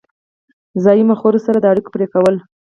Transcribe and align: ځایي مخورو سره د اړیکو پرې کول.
ځایي 0.83 1.03
مخورو 1.11 1.39
سره 1.45 1.57
د 1.59 1.65
اړیکو 1.71 1.93
پرې 1.95 2.07
کول. 2.13 2.35